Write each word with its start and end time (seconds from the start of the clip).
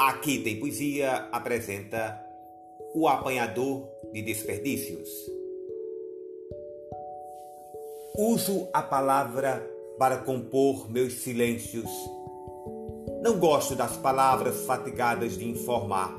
Aqui 0.00 0.38
tem 0.38 0.58
poesia 0.58 1.28
apresenta 1.30 2.18
o 2.94 3.06
apanhador 3.06 3.86
de 4.10 4.22
desperdícios. 4.22 5.10
Uso 8.16 8.66
a 8.72 8.82
palavra 8.82 9.62
para 9.98 10.16
compor 10.16 10.90
meus 10.90 11.20
silêncios. 11.20 11.90
Não 13.22 13.38
gosto 13.38 13.76
das 13.76 13.98
palavras 13.98 14.64
fatigadas 14.64 15.36
de 15.36 15.46
informar. 15.46 16.18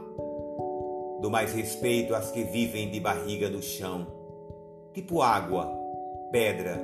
Do 1.19 1.31
mais 1.31 1.51
respeito 1.51 2.13
às 2.13 2.29
que 2.29 2.43
vivem 2.43 2.91
de 2.91 2.99
barriga 2.99 3.49
no 3.49 3.63
chão, 3.63 4.05
tipo 4.93 5.23
água, 5.23 5.67
pedra, 6.31 6.79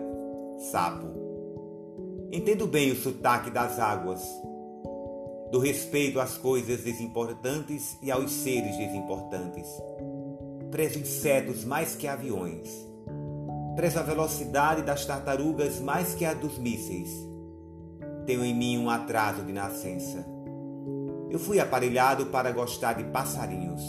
sapo. 0.58 1.06
Entendo 2.32 2.66
bem 2.66 2.92
o 2.92 2.96
sotaque 2.96 3.52
das 3.52 3.80
águas 3.80 4.47
do 5.52 5.60
respeito 5.60 6.20
às 6.20 6.38
coisas 6.38 6.82
desimportantes 6.82 7.98
e 8.02 8.12
aos 8.12 8.32
seres 8.32 8.76
desimportantes. 8.78 9.68
Prezo 10.72 11.00
insetos 11.00 11.64
mais 11.64 11.96
que 11.96 12.08
aviões. 12.08 12.70
Prezo 13.76 14.00
a 14.00 14.04
velocidade 14.04 14.82
das 14.82 15.06
tartarugas 15.06 15.80
mais 15.80 16.14
que 16.14 16.26
a 16.26 16.34
dos 16.34 16.58
mísseis. 16.58 17.10
Tenho 18.26 18.44
em 18.44 18.54
mim 18.54 18.78
um 18.78 18.90
atraso 18.90 19.44
de 19.44 19.54
nascença. 19.54 20.26
Eu 21.30 21.40
fui 21.40 21.60
aparelhado 21.60 22.26
para 22.28 22.52
gostar 22.52 22.94
de 22.94 23.06
passarinhos. 23.06 23.82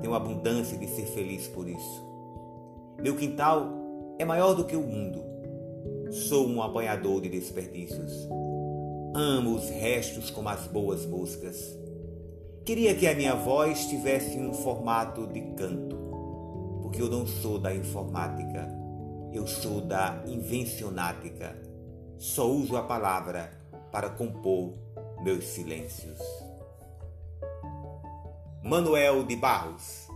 Tenho 0.00 0.14
abundância 0.14 0.76
de 0.76 0.88
ser 0.88 1.06
feliz 1.06 1.46
por 1.46 1.68
isso. 1.68 2.08
Meu 3.00 3.14
quintal 3.14 3.68
é 4.18 4.24
maior 4.24 4.54
do 4.54 4.64
que 4.64 4.74
o 4.74 4.82
mundo. 4.82 5.22
Sou 6.10 6.48
um 6.48 6.62
apanhador 6.62 7.20
de 7.20 7.28
desperdícios. 7.28 8.28
Amo 9.14 9.54
os 9.54 9.68
restos 9.68 10.30
como 10.30 10.48
as 10.48 10.66
boas 10.66 11.06
moscas. 11.06 11.76
Queria 12.64 12.94
que 12.94 13.06
a 13.06 13.14
minha 13.14 13.34
voz 13.34 13.86
tivesse 13.86 14.38
um 14.38 14.52
formato 14.52 15.26
de 15.26 15.40
canto, 15.56 15.96
porque 16.82 17.00
eu 17.00 17.08
não 17.08 17.26
sou 17.26 17.58
da 17.58 17.74
informática, 17.74 18.68
eu 19.32 19.46
sou 19.46 19.80
da 19.80 20.22
invencionática. 20.26 21.56
Só 22.18 22.50
uso 22.50 22.76
a 22.76 22.82
palavra 22.82 23.50
para 23.90 24.10
compor 24.10 24.74
meus 25.22 25.44
silêncios. 25.44 26.18
Manuel 28.62 29.24
de 29.24 29.36
Barros 29.36 30.07